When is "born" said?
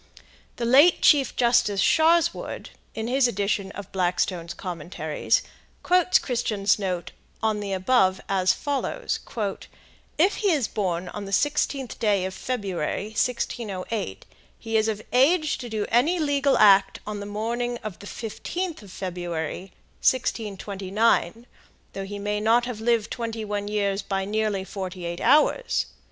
10.67-11.07